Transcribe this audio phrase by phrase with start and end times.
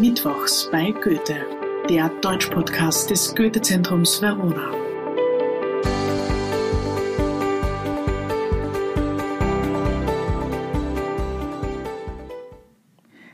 [0.00, 1.46] Mittwochs bei Goethe,
[1.88, 4.72] der Deutschpodcast des Goethe-Zentrums Verona.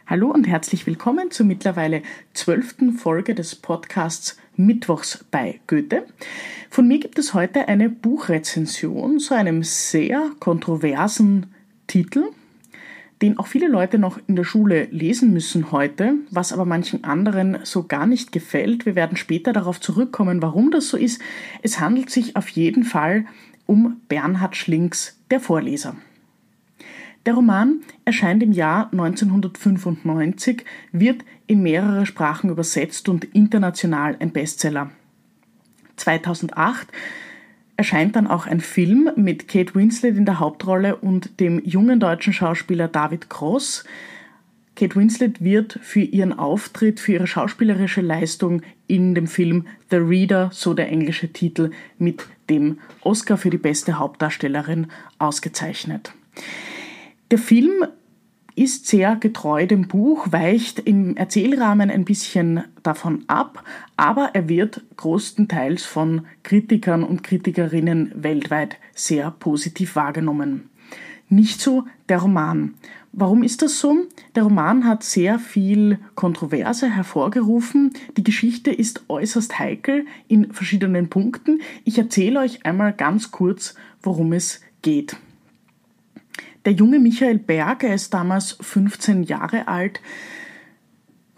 [0.07, 2.03] Hallo und herzlich willkommen zur mittlerweile
[2.35, 6.05] zwölften Folge des Podcasts Mittwochs bei Goethe.
[6.69, 11.55] Von mir gibt es heute eine Buchrezension zu einem sehr kontroversen
[11.87, 12.25] Titel,
[13.23, 17.59] den auch viele Leute noch in der Schule lesen müssen heute, was aber manchen anderen
[17.65, 18.87] so gar nicht gefällt.
[18.87, 21.21] Wir werden später darauf zurückkommen, warum das so ist.
[21.63, 23.27] Es handelt sich auf jeden Fall
[23.67, 25.97] um Bernhard Schlinks Der Vorleser.
[27.27, 34.91] Der Roman erscheint im Jahr 1995, wird in mehrere Sprachen übersetzt und international ein Bestseller.
[35.97, 36.89] 2008
[37.81, 42.35] erscheint dann auch ein Film mit Kate Winslet in der Hauptrolle und dem jungen deutschen
[42.35, 43.85] Schauspieler David Cross.
[44.77, 50.51] Kate Winslet wird für ihren Auftritt, für ihre schauspielerische Leistung in dem Film The Reader,
[50.53, 56.13] so der englische Titel, mit dem Oscar für die beste Hauptdarstellerin ausgezeichnet.
[57.31, 57.87] Der Film
[58.61, 63.65] ist sehr getreu dem Buch, weicht im Erzählrahmen ein bisschen davon ab,
[63.97, 70.69] aber er wird größtenteils von Kritikern und Kritikerinnen weltweit sehr positiv wahrgenommen.
[71.31, 72.75] Nicht so der Roman.
[73.13, 73.97] Warum ist das so?
[74.35, 77.95] Der Roman hat sehr viel Kontroverse hervorgerufen.
[78.19, 81.63] Die Geschichte ist äußerst heikel in verschiedenen Punkten.
[81.85, 85.17] Ich erzähle euch einmal ganz kurz, worum es geht.
[86.65, 90.01] Der junge Michael Berg, er ist damals 15 Jahre alt,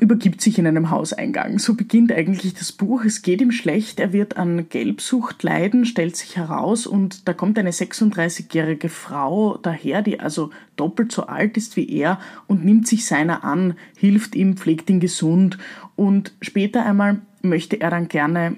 [0.00, 1.60] übergibt sich in einem Hauseingang.
[1.60, 3.04] So beginnt eigentlich das Buch.
[3.04, 7.56] Es geht ihm schlecht, er wird an Gelbsucht leiden, stellt sich heraus und da kommt
[7.56, 13.06] eine 36-jährige Frau daher, die also doppelt so alt ist wie er und nimmt sich
[13.06, 15.56] seiner an, hilft ihm, pflegt ihn gesund
[15.94, 18.56] und später einmal möchte er dann gerne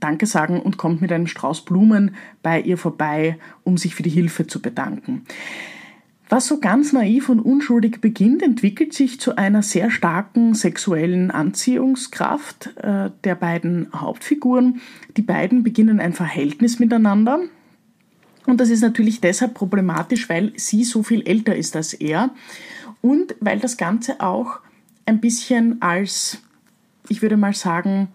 [0.00, 4.10] Danke sagen und kommt mit einem Strauß Blumen bei ihr vorbei, um sich für die
[4.10, 5.22] Hilfe zu bedanken.
[6.32, 12.74] Was so ganz naiv und unschuldig beginnt, entwickelt sich zu einer sehr starken sexuellen Anziehungskraft
[12.78, 14.80] äh, der beiden Hauptfiguren.
[15.18, 17.40] Die beiden beginnen ein Verhältnis miteinander.
[18.46, 22.30] Und das ist natürlich deshalb problematisch, weil sie so viel älter ist als er
[23.02, 24.60] und weil das Ganze auch
[25.04, 26.38] ein bisschen als,
[27.10, 28.08] ich würde mal sagen,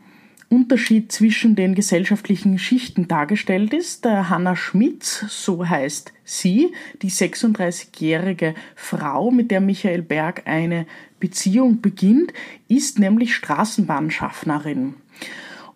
[0.49, 4.05] Unterschied zwischen den gesellschaftlichen Schichten dargestellt ist.
[4.05, 6.71] Hanna Schmitz, so heißt sie,
[7.01, 10.85] die 36-jährige Frau, mit der Michael Berg eine
[11.19, 12.31] Beziehung beginnt,
[12.67, 14.95] ist nämlich Straßenbahnschaffnerin.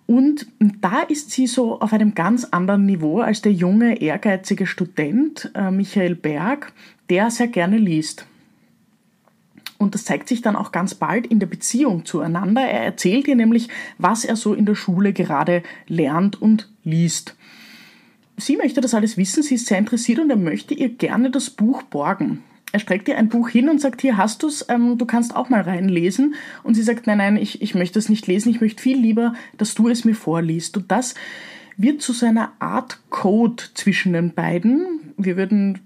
[0.07, 5.51] Und da ist sie so auf einem ganz anderen Niveau als der junge, ehrgeizige Student
[5.55, 6.73] äh, Michael Berg,
[7.09, 8.25] der sehr gerne liest.
[9.81, 12.61] Und das zeigt sich dann auch ganz bald in der Beziehung zueinander.
[12.61, 17.35] Er erzählt ihr nämlich, was er so in der Schule gerade lernt und liest.
[18.37, 21.49] Sie möchte das alles wissen, sie ist sehr interessiert und er möchte ihr gerne das
[21.49, 22.43] Buch borgen.
[22.71, 25.49] Er streckt ihr ein Buch hin und sagt, hier hast du's, ähm, du kannst auch
[25.49, 26.35] mal reinlesen.
[26.63, 29.33] Und sie sagt, nein, nein, ich, ich möchte es nicht lesen, ich möchte viel lieber,
[29.57, 30.77] dass du es mir vorliest.
[30.77, 31.15] Und das
[31.75, 35.13] wird zu so einer Art Code zwischen den beiden.
[35.17, 35.79] Wir würden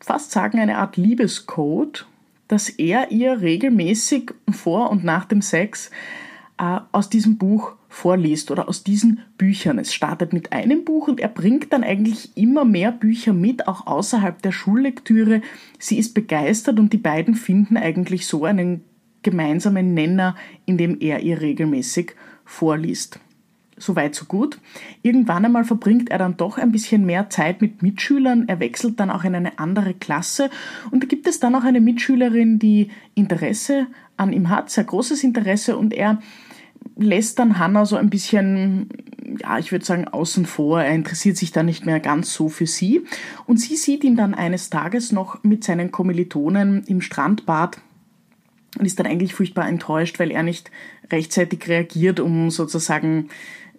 [0.00, 2.06] fast sagen, eine Art Liebescode
[2.48, 5.90] dass er ihr regelmäßig vor und nach dem Sex
[6.58, 9.78] äh, aus diesem Buch vorliest oder aus diesen Büchern.
[9.78, 13.86] Es startet mit einem Buch und er bringt dann eigentlich immer mehr Bücher mit, auch
[13.86, 15.40] außerhalb der Schullektüre.
[15.78, 18.84] Sie ist begeistert und die beiden finden eigentlich so einen
[19.22, 20.36] gemeinsamen Nenner,
[20.66, 22.14] in dem er ihr regelmäßig
[22.44, 23.18] vorliest.
[23.78, 24.58] Soweit, so gut.
[25.02, 28.48] Irgendwann einmal verbringt er dann doch ein bisschen mehr Zeit mit Mitschülern.
[28.48, 30.48] Er wechselt dann auch in eine andere Klasse.
[30.90, 35.22] Und da gibt es dann auch eine Mitschülerin, die Interesse an ihm hat, sehr großes
[35.24, 35.76] Interesse.
[35.76, 36.20] Und er
[36.96, 38.88] lässt dann Hannah so ein bisschen,
[39.40, 40.82] ja, ich würde sagen, außen vor.
[40.82, 43.04] Er interessiert sich dann nicht mehr ganz so für sie.
[43.46, 47.78] Und sie sieht ihn dann eines Tages noch mit seinen Kommilitonen im Strandbad
[48.78, 50.70] und ist dann eigentlich furchtbar enttäuscht, weil er nicht
[51.10, 53.28] rechtzeitig reagiert, um sozusagen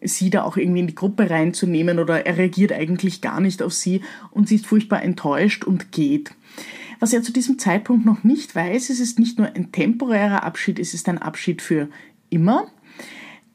[0.01, 3.73] sie da auch irgendwie in die Gruppe reinzunehmen oder er reagiert eigentlich gar nicht auf
[3.73, 4.01] sie
[4.31, 6.33] und sie ist furchtbar enttäuscht und geht.
[6.99, 10.79] Was er zu diesem Zeitpunkt noch nicht weiß, es ist nicht nur ein temporärer Abschied,
[10.79, 11.89] es ist ein Abschied für
[12.29, 12.67] immer,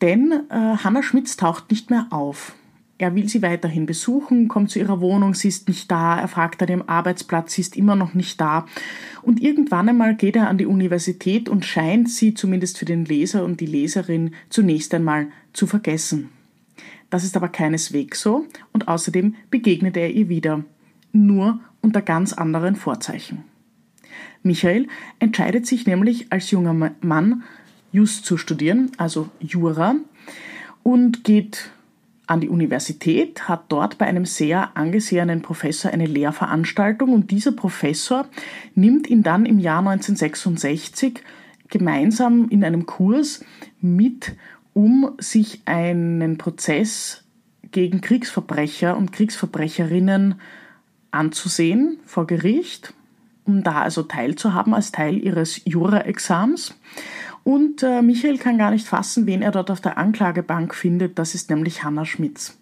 [0.00, 2.54] denn äh, Hannah Schmitz taucht nicht mehr auf.
[3.02, 6.60] Er will sie weiterhin besuchen, kommt zu ihrer Wohnung, sie ist nicht da, er fragt
[6.60, 8.64] nach dem Arbeitsplatz, sie ist immer noch nicht da.
[9.22, 13.44] Und irgendwann einmal geht er an die Universität und scheint sie zumindest für den Leser
[13.44, 16.28] und die Leserin zunächst einmal zu vergessen.
[17.10, 20.62] Das ist aber keineswegs so und außerdem begegnet er ihr wieder,
[21.10, 23.43] nur unter ganz anderen Vorzeichen.
[24.44, 24.87] Michael
[25.19, 27.43] entscheidet sich nämlich als junger Mann
[27.90, 29.96] Just zu studieren, also Jura,
[30.84, 31.72] und geht
[32.26, 38.26] an die Universität, hat dort bei einem sehr angesehenen Professor eine Lehrveranstaltung und dieser Professor
[38.74, 41.22] nimmt ihn dann im Jahr 1966
[41.69, 43.44] gemeinsam in einem Kurs
[43.80, 44.36] mit,
[44.72, 47.24] um sich einen Prozess
[47.72, 50.36] gegen Kriegsverbrecher und Kriegsverbrecherinnen
[51.10, 52.94] anzusehen vor Gericht,
[53.44, 56.74] um da also teilzuhaben als Teil ihres Jura-Exams.
[57.44, 61.18] Und äh, Michael kann gar nicht fassen, wen er dort auf der Anklagebank findet.
[61.18, 62.58] Das ist nämlich Hanna Schmitz.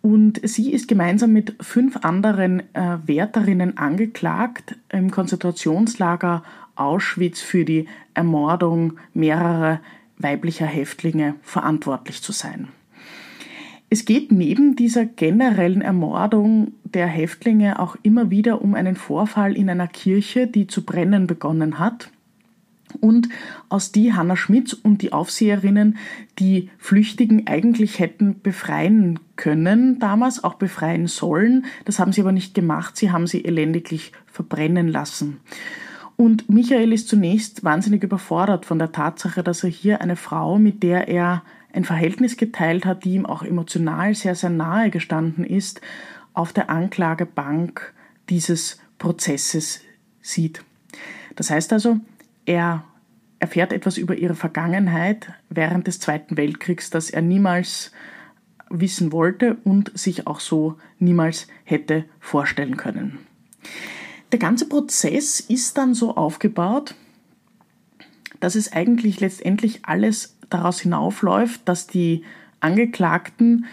[0.00, 6.42] Und sie ist gemeinsam mit fünf anderen äh, Wärterinnen angeklagt, im Konzentrationslager
[6.76, 9.80] Auschwitz für die Ermordung mehrerer
[10.16, 12.68] weiblicher Häftlinge verantwortlich zu sein.
[13.90, 19.68] Es geht neben dieser generellen Ermordung der Häftlinge auch immer wieder um einen Vorfall in
[19.70, 22.10] einer Kirche, die zu brennen begonnen hat
[23.00, 23.28] und
[23.68, 25.96] aus die Hanna Schmitz und die Aufseherinnen
[26.38, 31.66] die Flüchtigen eigentlich hätten befreien können, damals auch befreien sollen.
[31.84, 35.40] Das haben sie aber nicht gemacht, sie haben sie elendiglich verbrennen lassen.
[36.16, 40.82] Und Michael ist zunächst wahnsinnig überfordert von der Tatsache, dass er hier eine Frau, mit
[40.82, 45.80] der er ein Verhältnis geteilt hat, die ihm auch emotional sehr, sehr nahe gestanden ist,
[46.34, 47.94] auf der Anklagebank
[48.28, 49.80] dieses Prozesses
[50.20, 50.64] sieht.
[51.36, 52.00] Das heißt also,
[52.48, 52.82] er
[53.40, 57.92] erfährt etwas über ihre Vergangenheit während des Zweiten Weltkriegs, das er niemals
[58.70, 63.18] wissen wollte und sich auch so niemals hätte vorstellen können.
[64.32, 66.94] Der ganze Prozess ist dann so aufgebaut,
[68.40, 72.24] dass es eigentlich letztendlich alles daraus hinaufläuft, dass die
[72.60, 73.66] Angeklagten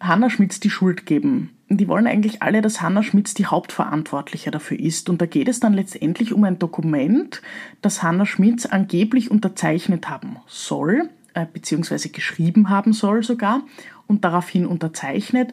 [0.00, 4.78] Hanna Schmitz die Schuld geben die wollen eigentlich alle, dass Hanna Schmitz die Hauptverantwortliche dafür
[4.78, 5.10] ist.
[5.10, 7.42] Und da geht es dann letztendlich um ein Dokument,
[7.82, 13.62] das Hanna Schmitz angeblich unterzeichnet haben soll, äh, beziehungsweise geschrieben haben soll sogar
[14.06, 15.52] und daraufhin unterzeichnet,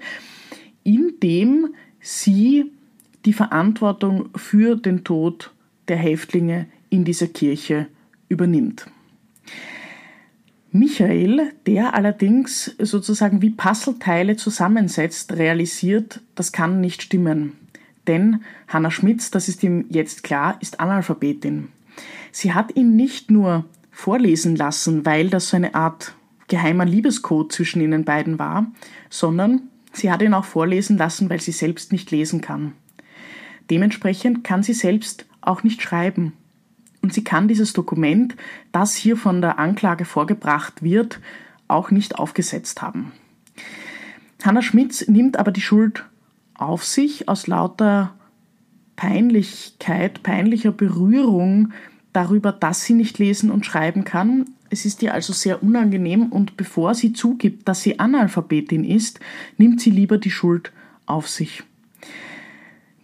[0.83, 2.71] in dem sie
[3.25, 5.51] die Verantwortung für den Tod
[5.87, 7.87] der Häftlinge in dieser Kirche
[8.29, 8.87] übernimmt.
[10.75, 17.53] Michael, der allerdings sozusagen wie Puzzleteile zusammensetzt, realisiert, das kann nicht stimmen.
[18.07, 21.69] Denn Hannah Schmitz, das ist ihm jetzt klar, ist Analphabetin.
[22.33, 26.13] Sie hat ihn nicht nur vorlesen lassen, weil das so eine Art
[26.49, 28.67] geheimer Liebescode zwischen ihnen beiden war,
[29.09, 29.61] sondern
[29.93, 32.73] sie hat ihn auch vorlesen lassen, weil sie selbst nicht lesen kann.
[33.69, 36.33] Dementsprechend kann sie selbst auch nicht schreiben
[37.05, 38.35] und sie kann dieses Dokument,
[38.71, 41.19] das hier von der Anklage vorgebracht wird,
[41.67, 43.11] auch nicht aufgesetzt haben.
[44.43, 46.03] Hanna Schmitz nimmt aber die Schuld
[46.55, 48.15] auf sich aus lauter
[48.95, 51.73] Peinlichkeit, peinlicher Berührung
[52.11, 54.45] darüber, dass sie nicht lesen und schreiben kann.
[54.71, 59.19] Es ist ihr also sehr unangenehm und bevor sie zugibt, dass sie Analphabetin ist,
[59.59, 60.71] nimmt sie lieber die Schuld
[61.05, 61.61] auf sich.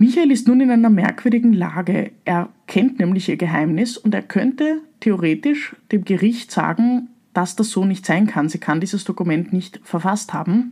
[0.01, 2.09] Michael ist nun in einer merkwürdigen Lage.
[2.25, 7.85] Er kennt nämlich ihr Geheimnis und er könnte theoretisch dem Gericht sagen, dass das so
[7.85, 8.49] nicht sein kann.
[8.49, 10.71] Sie kann dieses Dokument nicht verfasst haben.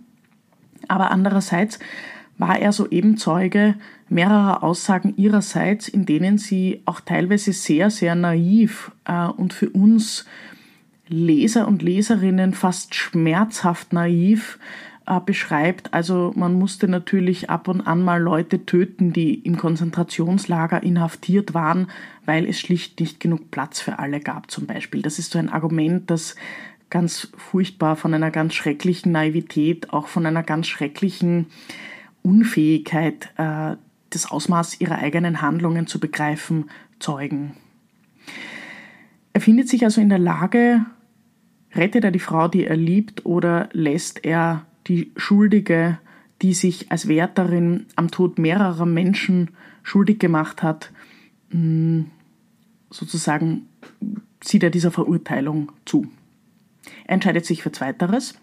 [0.87, 1.77] Aber andererseits
[2.39, 3.75] war er soeben Zeuge
[4.07, 10.25] mehrerer Aussagen ihrerseits, in denen sie auch teilweise sehr, sehr naiv äh, und für uns
[11.07, 14.57] Leser und Leserinnen fast schmerzhaft naiv
[15.09, 15.93] äh, beschreibt.
[15.93, 21.87] Also man musste natürlich ab und an mal Leute töten, die im Konzentrationslager inhaftiert waren,
[22.25, 25.01] weil es schlicht nicht genug Platz für alle gab zum Beispiel.
[25.01, 26.35] Das ist so ein Argument, das
[26.91, 31.47] ganz furchtbar von einer ganz schrecklichen Naivität, auch von einer ganz schrecklichen
[32.21, 33.77] Unfähigkeit, äh,
[34.11, 37.55] das Ausmaß ihrer eigenen Handlungen zu begreifen, zeugen.
[39.33, 40.85] Er findet sich also in der Lage,
[41.73, 45.99] rettet er die Frau, die er liebt, oder lässt er die Schuldige,
[46.41, 49.51] die sich als Wärterin am Tod mehrerer Menschen
[49.83, 50.91] schuldig gemacht hat,
[51.51, 52.01] mm,
[52.89, 53.67] sozusagen
[54.43, 56.07] sieht er dieser Verurteilung zu.
[57.05, 58.35] Er entscheidet sich für Zweiteres.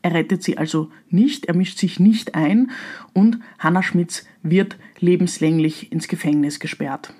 [0.00, 2.70] Er rettet sie also nicht, er mischt sich nicht ein
[3.14, 7.12] und Hanna Schmitz wird lebenslänglich ins Gefängnis gesperrt.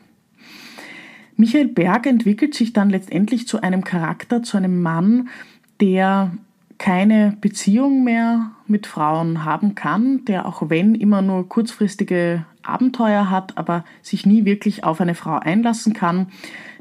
[1.37, 5.28] Michael Berg entwickelt sich dann letztendlich zu einem Charakter, zu einem Mann,
[5.80, 6.33] der
[6.78, 13.58] keine Beziehung mehr mit Frauen haben kann, der auch wenn immer nur kurzfristige Abenteuer hat,
[13.58, 16.28] aber sich nie wirklich auf eine Frau einlassen kann.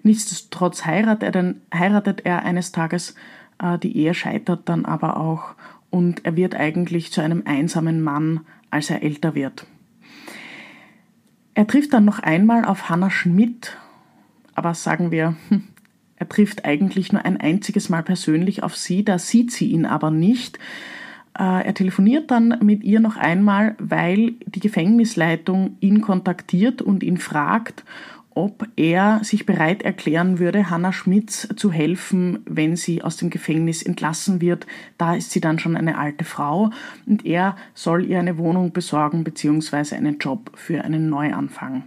[0.03, 3.15] Nichtsdestotrotz heiratet er, dann, heiratet er eines Tages,
[3.59, 5.55] äh, die Ehe scheitert dann aber auch
[5.89, 9.65] und er wird eigentlich zu einem einsamen Mann, als er älter wird.
[11.53, 13.77] Er trifft dann noch einmal auf Hannah Schmidt,
[14.53, 15.63] aber sagen wir, hm,
[16.17, 20.11] Er trifft eigentlich nur ein einziges Mal persönlich auf sie, da sieht sie ihn aber
[20.11, 20.57] nicht.
[21.37, 27.17] Äh, er telefoniert dann mit ihr noch einmal, weil die Gefängnisleitung ihn kontaktiert und ihn
[27.17, 27.83] fragt,
[28.37, 33.81] ob er sich bereit erklären würde, Hannah Schmitz zu helfen, wenn sie aus dem Gefängnis
[33.81, 34.67] entlassen wird.
[34.99, 36.69] Da ist sie dann schon eine alte Frau
[37.07, 39.95] und er soll ihr eine Wohnung besorgen bzw.
[39.95, 41.85] einen Job für einen Neuanfang.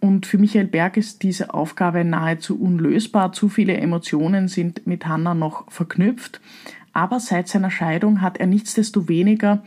[0.00, 3.32] Und für Michael Berg ist diese Aufgabe nahezu unlösbar.
[3.32, 6.40] Zu viele Emotionen sind mit Hannah noch verknüpft.
[6.92, 9.62] Aber seit seiner Scheidung hat er nichtsdestoweniger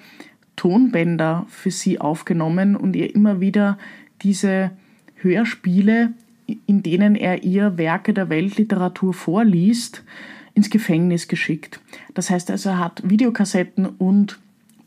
[0.55, 3.77] Tonbänder für sie aufgenommen und ihr immer wieder
[4.21, 4.71] diese
[5.15, 6.13] Hörspiele,
[6.65, 10.03] in denen er ihr Werke der Weltliteratur vorliest,
[10.53, 11.79] ins Gefängnis geschickt.
[12.13, 14.39] Das heißt also, er hat Videokassetten und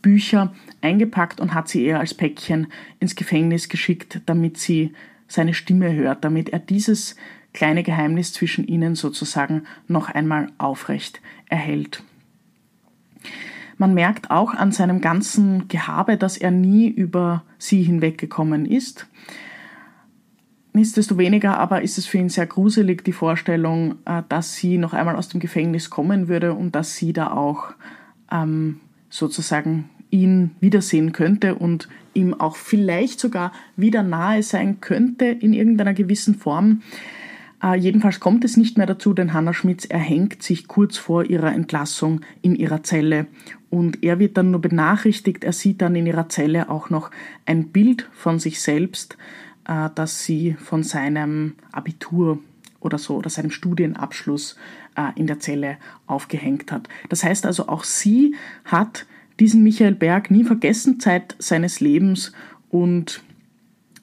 [0.02, 2.66] Bücher eingepackt und hat sie ihr als Päckchen
[2.98, 4.92] ins Gefängnis geschickt, damit sie
[5.30, 7.16] seine Stimme hört, damit er dieses
[7.52, 12.02] kleine Geheimnis zwischen ihnen sozusagen noch einmal aufrecht erhält.
[13.78, 19.06] Man merkt auch an seinem ganzen Gehabe, dass er nie über sie hinweggekommen ist.
[20.72, 25.16] Nichtsdestoweniger aber ist es für ihn sehr gruselig, die Vorstellung, äh, dass sie noch einmal
[25.16, 27.72] aus dem Gefängnis kommen würde und dass sie da auch
[28.30, 35.52] ähm, sozusagen ihn wiedersehen könnte und ihm auch vielleicht sogar wieder nahe sein könnte in
[35.52, 36.82] irgendeiner gewissen Form.
[37.62, 41.52] Äh, jedenfalls kommt es nicht mehr dazu, denn Hannah Schmitz erhängt sich kurz vor ihrer
[41.52, 43.26] Entlassung in ihrer Zelle
[43.70, 47.10] und er wird dann nur benachrichtigt, er sieht dann in ihrer Zelle auch noch
[47.46, 49.16] ein Bild von sich selbst,
[49.66, 52.40] äh, dass sie von seinem Abitur
[52.80, 54.56] oder so oder seinem Studienabschluss
[54.96, 55.76] äh, in der Zelle
[56.06, 56.88] aufgehängt hat.
[57.08, 59.06] Das heißt also, auch sie hat
[59.40, 62.32] diesen Michael Berg nie vergessen Zeit seines Lebens
[62.68, 63.22] und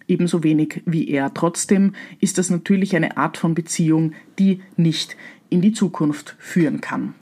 [0.08, 1.34] ebenso wenig wie er.
[1.34, 5.16] Trotzdem ist das natürlich eine Art von Beziehung, die nicht
[5.50, 7.14] in die Zukunft führen kann.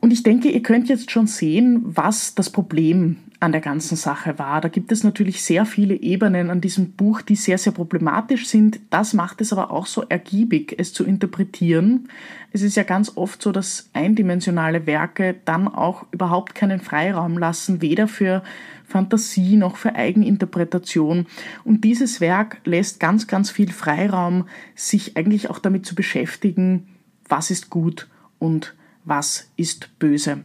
[0.00, 4.38] Und ich denke, ihr könnt jetzt schon sehen, was das Problem an der ganzen Sache
[4.38, 4.60] war.
[4.60, 8.80] Da gibt es natürlich sehr viele Ebenen an diesem Buch, die sehr, sehr problematisch sind.
[8.90, 12.08] Das macht es aber auch so ergiebig, es zu interpretieren.
[12.52, 17.82] Es ist ja ganz oft so, dass eindimensionale Werke dann auch überhaupt keinen Freiraum lassen,
[17.82, 18.42] weder für
[18.86, 21.26] Fantasie noch für Eigeninterpretation.
[21.64, 26.88] Und dieses Werk lässt ganz, ganz viel Freiraum, sich eigentlich auch damit zu beschäftigen,
[27.28, 28.74] was ist gut und
[29.04, 30.44] was ist böse.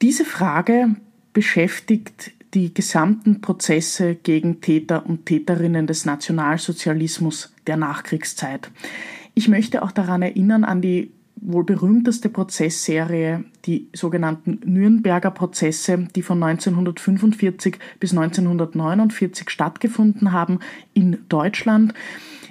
[0.00, 0.96] Diese Frage
[1.32, 8.70] beschäftigt die gesamten Prozesse gegen Täter und Täterinnen des Nationalsozialismus der Nachkriegszeit.
[9.34, 16.22] Ich möchte auch daran erinnern an die wohl berühmteste Prozessserie, die sogenannten Nürnberger Prozesse, die
[16.22, 20.58] von 1945 bis 1949 stattgefunden haben
[20.92, 21.94] in Deutschland.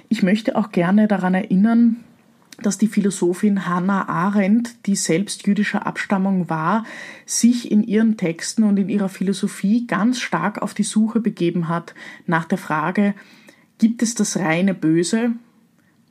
[0.08, 1.96] Ich möchte auch gerne daran erinnern,
[2.62, 6.84] dass die Philosophin Hannah Arendt, die selbst jüdischer Abstammung war,
[7.26, 11.94] sich in ihren Texten und in ihrer Philosophie ganz stark auf die Suche begeben hat
[12.26, 13.14] nach der Frage,
[13.78, 15.32] gibt es das reine Böse?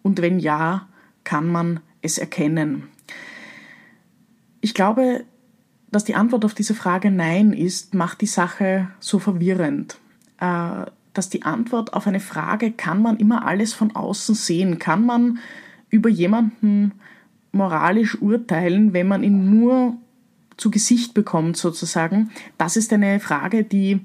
[0.02, 0.88] Und wenn ja,
[1.24, 2.84] kann man es erkennen?
[4.62, 5.26] Ich glaube,
[5.92, 9.98] dass die Antwort auf diese Frage Nein ist, macht die Sache so verwirrend.
[10.40, 14.80] Äh, dass die Antwort auf eine Frage, kann man immer alles von außen sehen?
[14.80, 15.40] Kann man
[15.90, 16.94] über jemanden
[17.52, 19.98] moralisch urteilen, wenn man ihn nur
[20.58, 22.30] zu Gesicht bekommt, sozusagen.
[22.58, 24.02] Das ist eine Frage, die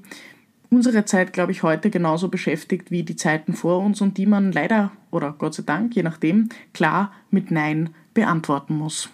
[0.69, 4.51] unsere Zeit, glaube ich, heute genauso beschäftigt wie die Zeiten vor uns und die man
[4.51, 9.09] leider oder Gott sei Dank, je nachdem, klar mit Nein beantworten muss.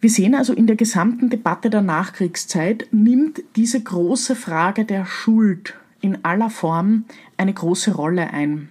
[0.00, 5.74] Wir sehen also in der gesamten Debatte der Nachkriegszeit nimmt diese große Frage der Schuld
[6.00, 7.04] in aller Form
[7.36, 8.68] eine große Rolle ein.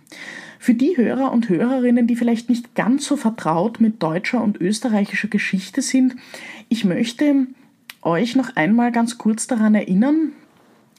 [0.66, 5.28] Für die Hörer und Hörerinnen, die vielleicht nicht ganz so vertraut mit deutscher und österreichischer
[5.28, 6.16] Geschichte sind,
[6.70, 7.46] ich möchte
[8.02, 10.32] euch noch einmal ganz kurz daran erinnern,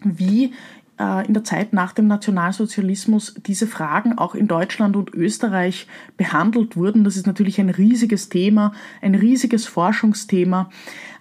[0.05, 0.53] wie
[1.01, 6.77] äh, in der Zeit nach dem Nationalsozialismus diese Fragen auch in Deutschland und Österreich behandelt
[6.77, 7.03] wurden.
[7.03, 10.71] Das ist natürlich ein riesiges Thema, ein riesiges Forschungsthema.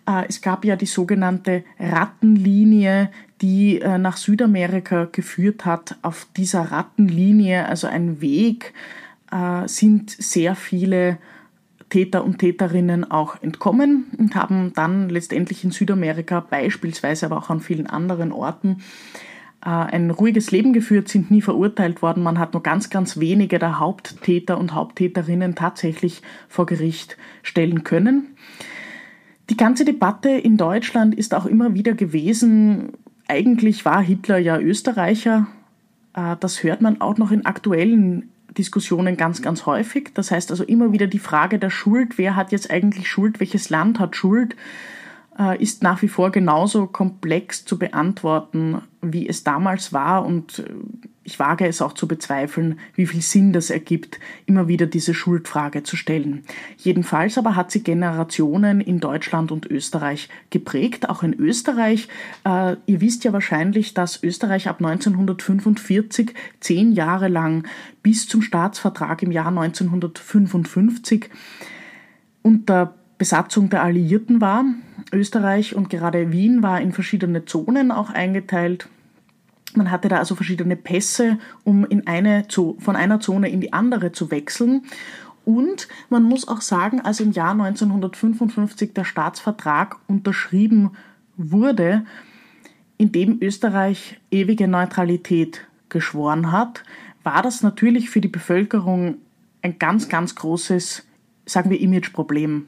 [0.08, 3.10] Äh, es gab ja die sogenannte Rattenlinie,
[3.42, 5.98] die äh, nach Südamerika geführt hat.
[6.02, 8.74] Auf dieser Rattenlinie, also ein Weg,
[9.32, 11.18] äh, sind sehr viele
[11.90, 17.62] Täter und Täterinnen auch entkommen und haben dann letztendlich in Südamerika beispielsweise, aber auch an
[17.62, 18.78] vielen anderen Orten
[19.68, 22.22] ein ruhiges Leben geführt, sind nie verurteilt worden.
[22.22, 28.36] Man hat nur ganz, ganz wenige der Haupttäter und Haupttäterinnen tatsächlich vor Gericht stellen können.
[29.50, 32.94] Die ganze Debatte in Deutschland ist auch immer wieder gewesen,
[33.28, 35.48] eigentlich war Hitler ja Österreicher.
[36.14, 40.12] Äh, das hört man auch noch in aktuellen Diskussionen ganz, ganz häufig.
[40.14, 43.70] Das heißt also immer wieder die Frage der Schuld, wer hat jetzt eigentlich Schuld, welches
[43.70, 44.56] Land hat Schuld,
[45.60, 50.26] ist nach wie vor genauso komplex zu beantworten, wie es damals war.
[50.26, 50.66] Und äh,
[51.24, 55.84] ich wage es auch zu bezweifeln, wie viel Sinn das ergibt, immer wieder diese Schuldfrage
[55.84, 56.44] zu stellen.
[56.78, 62.08] Jedenfalls aber hat sie Generationen in Deutschland und Österreich geprägt, auch in Österreich.
[62.46, 67.68] Äh, ihr wisst ja wahrscheinlich, dass Österreich ab 1945 zehn Jahre lang
[68.04, 71.30] bis zum Staatsvertrag im Jahr 1955
[72.44, 74.66] unter Besatzung der Alliierten war.
[75.12, 78.90] Österreich und gerade Wien war in verschiedene Zonen auch eingeteilt.
[79.76, 84.12] Man hatte da also verschiedene Pässe, um in eine, von einer Zone in die andere
[84.12, 84.84] zu wechseln.
[85.44, 90.92] Und man muss auch sagen, als im Jahr 1955 der Staatsvertrag unterschrieben
[91.38, 92.06] wurde,
[92.98, 96.84] in dem Österreich ewige Neutralität geschworen hat,
[97.24, 99.18] war das natürlich für die Bevölkerung
[99.62, 101.06] ein ganz, ganz großes,
[101.46, 102.68] sagen wir, Imageproblem.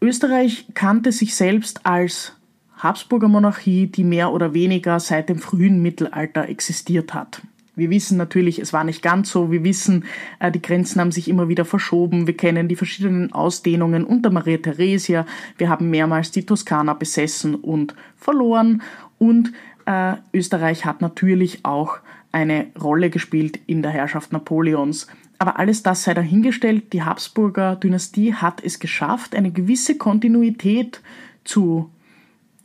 [0.00, 2.36] Österreich kannte sich selbst als
[2.76, 7.42] Habsburger Monarchie, die mehr oder weniger seit dem frühen Mittelalter existiert hat.
[7.74, 9.50] Wir wissen natürlich, es war nicht ganz so.
[9.50, 10.04] Wir wissen,
[10.40, 12.26] äh, die Grenzen haben sich immer wieder verschoben.
[12.26, 15.26] Wir kennen die verschiedenen Ausdehnungen unter Maria Theresia.
[15.58, 18.82] Wir haben mehrmals die Toskana besessen und verloren.
[19.18, 19.52] Und
[19.84, 21.98] äh, Österreich hat natürlich auch
[22.32, 25.06] eine Rolle gespielt in der Herrschaft Napoleons.
[25.38, 26.92] Aber alles das sei dahingestellt.
[26.92, 31.00] Die Habsburger Dynastie hat es geschafft, eine gewisse Kontinuität
[31.44, 31.90] zu,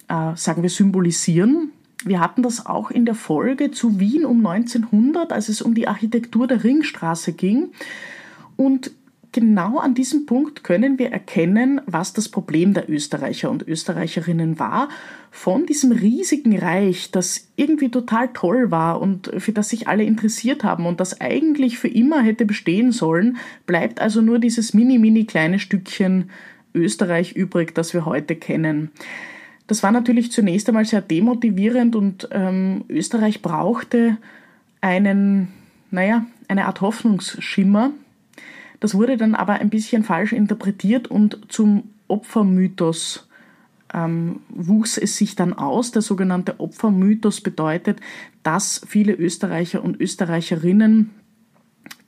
[0.08, 1.72] äh, sagen wir, symbolisieren.
[2.04, 5.88] Wir hatten das auch in der Folge zu Wien um 1900, als es um die
[5.88, 7.70] Architektur der Ringstraße ging.
[8.56, 8.92] Und
[9.32, 14.90] genau an diesem Punkt können wir erkennen, was das Problem der Österreicher und Österreicherinnen war.
[15.32, 20.64] Von diesem riesigen Reich, das irgendwie total toll war und für das sich alle interessiert
[20.64, 25.26] haben und das eigentlich für immer hätte bestehen sollen, bleibt also nur dieses mini, mini
[25.26, 26.30] kleine Stückchen
[26.74, 28.92] Österreich übrig, das wir heute kennen.
[29.68, 34.18] Das war natürlich zunächst einmal sehr demotivierend und ähm, Österreich brauchte
[34.82, 35.50] einen,
[35.92, 37.92] naja, eine Art Hoffnungsschimmer,
[38.82, 43.30] das wurde dann aber ein bisschen falsch interpretiert und zum Opfermythos
[43.94, 45.92] ähm, wuchs es sich dann aus.
[45.92, 48.00] Der sogenannte Opfermythos bedeutet,
[48.44, 51.12] dass viele Österreicher und Österreicherinnen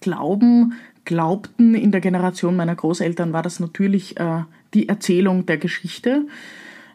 [0.02, 0.74] glauben,
[1.06, 6.26] glaubten, in der Generation meiner Großeltern war das natürlich äh, die Erzählung der Geschichte.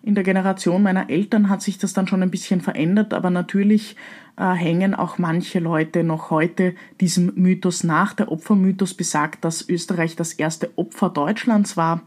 [0.02, 3.96] In der Generation meiner Eltern hat sich das dann schon ein bisschen verändert, aber natürlich
[4.36, 8.14] äh, hängen auch manche Leute noch heute diesem Mythos nach.
[8.14, 12.02] Der Opfermythos besagt, dass Österreich das erste Opfer Deutschlands war.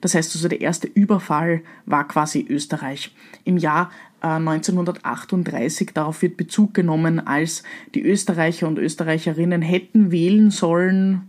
[0.00, 3.14] Das heißt also, der erste Überfall war quasi Österreich.
[3.44, 3.90] Im Jahr
[4.22, 7.62] 1938, äh, darauf wird Bezug genommen, als
[7.94, 11.28] die Österreicher und Österreicherinnen hätten wählen sollen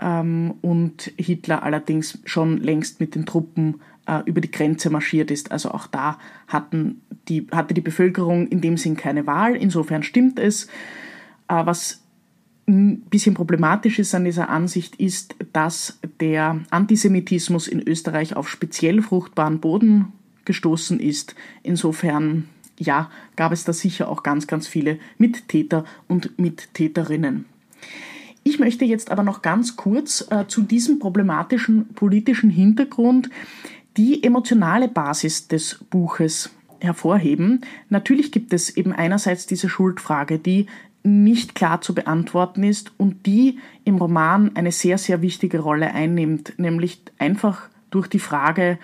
[0.00, 5.52] ähm, und Hitler allerdings schon längst mit den Truppen äh, über die Grenze marschiert ist.
[5.52, 6.18] Also auch da
[6.48, 9.54] hatten die, hatte die Bevölkerung in dem Sinn keine Wahl.
[9.54, 10.66] Insofern stimmt es.
[11.48, 12.02] Äh, was
[12.66, 19.02] ein bisschen problematisch ist an dieser Ansicht, ist, dass der Antisemitismus in Österreich auf speziell
[19.02, 20.12] fruchtbaren Boden
[20.44, 21.34] gestoßen ist.
[21.62, 27.44] Insofern, ja, gab es da sicher auch ganz, ganz viele Mittäter und Mittäterinnen.
[28.42, 33.28] Ich möchte jetzt aber noch ganz kurz äh, zu diesem problematischen politischen Hintergrund
[33.96, 36.50] die emotionale Basis des Buches
[36.80, 37.62] hervorheben.
[37.88, 40.66] Natürlich gibt es eben einerseits diese Schuldfrage, die
[41.02, 46.54] nicht klar zu beantworten ist und die im Roman eine sehr, sehr wichtige Rolle einnimmt,
[46.58, 48.78] nämlich einfach durch die Frage,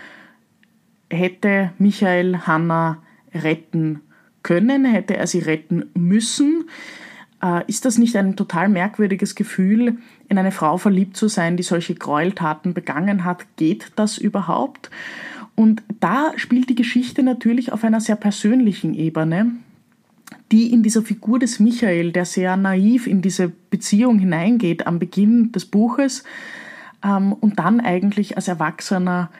[1.10, 3.02] hätte Michael Hanna
[3.34, 4.00] retten
[4.42, 6.68] können, hätte er sie retten müssen?
[7.42, 11.62] Äh, ist das nicht ein total merkwürdiges Gefühl, in eine Frau verliebt zu sein, die
[11.62, 13.46] solche Gräueltaten begangen hat?
[13.57, 14.90] Geht das überhaupt?
[15.55, 19.53] Und da spielt die Geschichte natürlich auf einer sehr persönlichen Ebene,
[20.53, 25.53] die in dieser Figur des Michael, der sehr naiv in diese Beziehung hineingeht am Beginn
[25.53, 26.25] des Buches
[27.03, 29.31] ähm, und dann eigentlich als Erwachsener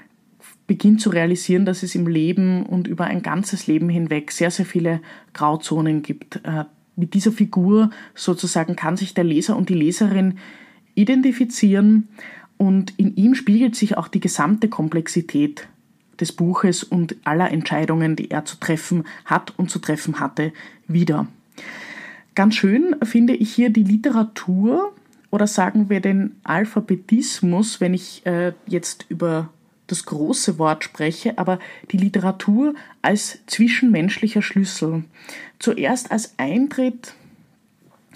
[0.67, 4.67] beginnt zu realisieren, dass es im Leben und über ein ganzes Leben hinweg sehr, sehr
[4.67, 5.01] viele
[5.33, 6.65] Grauzonen gibt, äh,
[6.97, 10.39] mit dieser Figur sozusagen kann sich der Leser und die Leserin
[10.95, 12.09] identifizieren
[12.57, 15.69] und in ihm spiegelt sich auch die gesamte Komplexität
[16.19, 20.53] des Buches und aller Entscheidungen, die er zu treffen hat und zu treffen hatte,
[20.89, 21.29] wieder.
[22.35, 24.95] Ganz schön finde ich hier die Literatur
[25.31, 29.51] oder sagen wir den Alphabetismus, wenn ich äh, jetzt über
[29.87, 31.59] das große Wort spreche, aber
[31.93, 35.05] die Literatur als zwischenmenschlicher Schlüssel.
[35.59, 37.15] Zuerst als Eintritt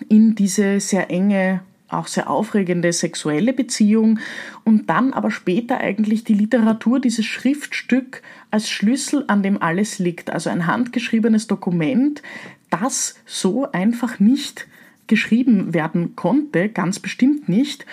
[0.08, 4.20] in diese sehr enge auch sehr aufregende sexuelle Beziehung
[4.64, 10.30] und dann aber später eigentlich die Literatur, dieses Schriftstück als Schlüssel, an dem alles liegt.
[10.30, 12.22] Also ein handgeschriebenes Dokument,
[12.70, 14.68] das so einfach nicht
[15.08, 17.84] geschrieben werden konnte, ganz bestimmt nicht.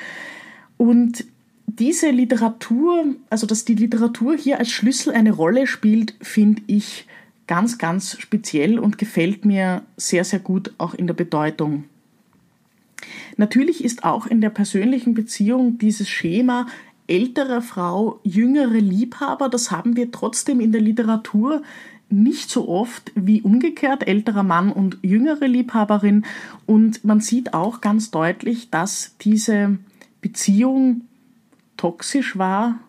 [0.77, 1.25] Und
[1.67, 7.05] diese Literatur, also dass die Literatur hier als Schlüssel eine Rolle spielt, finde ich
[7.45, 11.83] ganz, ganz speziell und gefällt mir sehr, sehr gut auch in der Bedeutung.
[13.35, 16.67] Natürlich ist auch in der persönlichen Beziehung dieses Schema
[17.05, 21.61] ältere Frau, jüngere Liebhaber, das haben wir trotzdem in der Literatur
[22.09, 26.25] nicht so oft wie umgekehrt, älterer Mann und jüngere Liebhaberin.
[26.65, 29.77] Und man sieht auch ganz deutlich, dass diese
[30.21, 31.01] Beziehung
[31.77, 32.79] toxisch war,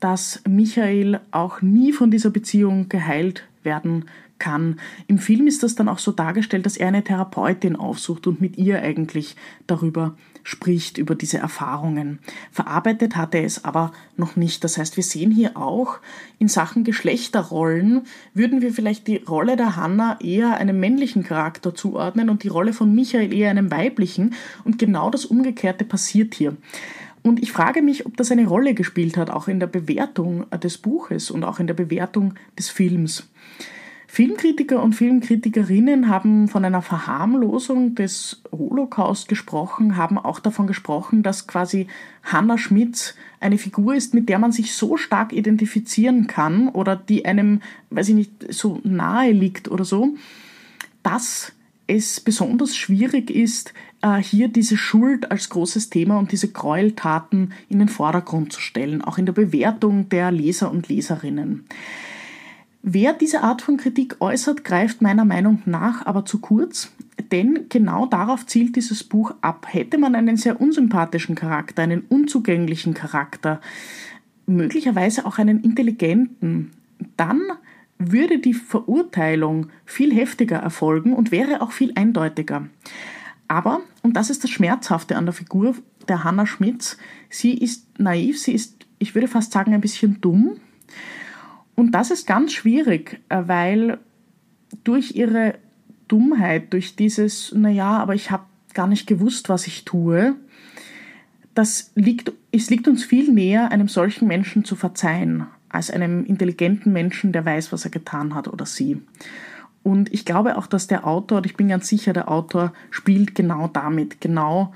[0.00, 4.06] dass Michael auch nie von dieser Beziehung geheilt werden
[4.38, 4.78] kann.
[5.06, 8.58] Im Film ist das dann auch so dargestellt, dass er eine Therapeutin aufsucht und mit
[8.58, 12.20] ihr eigentlich darüber spricht, über diese Erfahrungen.
[12.52, 14.62] Verarbeitet hat er es aber noch nicht.
[14.62, 15.98] Das heißt, wir sehen hier auch
[16.38, 22.30] in Sachen Geschlechterrollen, würden wir vielleicht die Rolle der Hanna eher einem männlichen Charakter zuordnen
[22.30, 24.34] und die Rolle von Michael eher einem weiblichen.
[24.62, 26.56] Und genau das Umgekehrte passiert hier.
[27.26, 30.78] Und ich frage mich, ob das eine Rolle gespielt hat, auch in der Bewertung des
[30.78, 33.28] Buches und auch in der Bewertung des Films.
[34.06, 41.48] Filmkritiker und Filmkritikerinnen haben von einer Verharmlosung des Holocaust gesprochen, haben auch davon gesprochen, dass
[41.48, 41.88] quasi
[42.22, 47.24] Hannah Schmitz eine Figur ist, mit der man sich so stark identifizieren kann oder die
[47.24, 47.60] einem,
[47.90, 50.14] weiß ich nicht, so nahe liegt oder so,
[51.02, 51.55] dass
[51.86, 53.72] es besonders schwierig ist,
[54.02, 59.02] äh, hier diese Schuld als großes Thema und diese Gräueltaten in den Vordergrund zu stellen,
[59.02, 61.64] auch in der Bewertung der Leser und Leserinnen.
[62.82, 66.92] Wer diese Art von Kritik äußert, greift meiner Meinung nach aber zu kurz,
[67.32, 69.66] denn genau darauf zielt dieses Buch ab.
[69.70, 73.60] Hätte man einen sehr unsympathischen Charakter, einen unzugänglichen Charakter,
[74.46, 76.70] möglicherweise auch einen intelligenten,
[77.16, 77.42] dann
[77.98, 82.68] würde die Verurteilung viel heftiger erfolgen und wäre auch viel eindeutiger.
[83.48, 85.74] Aber, und das ist das Schmerzhafte an der Figur
[86.08, 86.98] der Hannah Schmitz,
[87.30, 90.60] sie ist naiv, sie ist, ich würde fast sagen, ein bisschen dumm
[91.74, 93.98] und das ist ganz schwierig, äh, weil
[94.84, 95.54] durch ihre
[96.08, 100.34] Dummheit, durch dieses, naja, aber ich habe gar nicht gewusst, was ich tue,
[101.54, 106.92] das liegt, es liegt uns viel näher, einem solchen Menschen zu verzeihen, als einem intelligenten
[106.92, 109.00] Menschen, der weiß, was er getan hat oder sie.
[109.82, 113.34] Und ich glaube auch, dass der Autor, und ich bin ganz sicher, der Autor spielt
[113.34, 114.74] genau damit, genau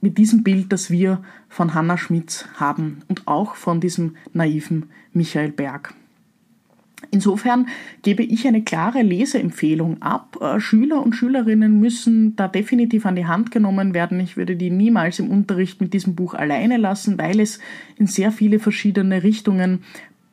[0.00, 5.52] mit diesem Bild, das wir von Hannah Schmitz haben und auch von diesem naiven Michael
[5.52, 5.94] Berg.
[7.10, 7.66] Insofern
[8.02, 10.36] gebe ich eine klare Leseempfehlung ab.
[10.40, 14.20] Äh, Schüler und Schülerinnen müssen da definitiv an die Hand genommen werden.
[14.20, 17.58] Ich würde die niemals im Unterricht mit diesem Buch alleine lassen, weil es
[17.96, 19.82] in sehr viele verschiedene Richtungen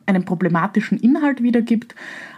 [0.08, 1.94] einen problematischen Inhalt wiedergibt.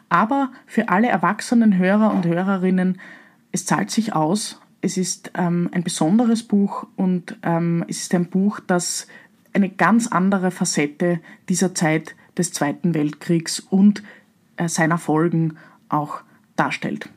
[0.09, 3.00] Aber für alle erwachsenen Hörer und Hörerinnen,
[3.52, 4.61] es zahlt sich aus.
[4.83, 9.06] Es ist ähm, ein besonderes Buch und ähm, es ist ein Buch, das
[9.52, 14.02] eine ganz andere Facette dieser Zeit des Zweiten Weltkriegs und
[14.56, 15.56] äh, seiner Folgen
[15.88, 16.20] auch
[16.56, 17.09] darstellt.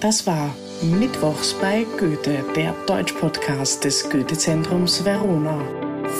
[0.00, 5.58] Das war Mittwochs bei Goethe, der Deutsch-Podcast des Goethe-Zentrums Verona.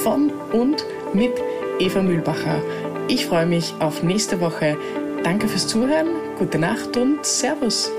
[0.02, 1.32] Von und mit
[1.78, 2.62] Eva Mühlbacher.
[3.08, 4.76] Ich freue mich auf nächste Woche.
[5.22, 6.08] Danke fürs Zuhören,
[6.38, 7.90] gute Nacht und Servus.